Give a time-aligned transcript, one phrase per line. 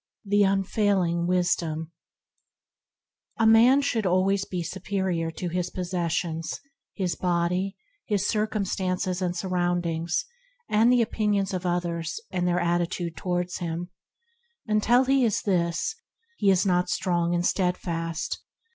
[0.25, 0.37] V.
[0.39, 1.91] THE UNVEILING WISDOM
[3.37, 4.07] A MAN should
[4.49, 6.59] be superior to his possess ions,
[6.95, 7.77] his body,
[8.07, 10.25] his circumstances and surroundings,
[10.67, 13.91] and the opinions of others and their attitude toward him.
[14.65, 15.95] Until he is all these,
[16.35, 18.39] he is not strong and steadfast.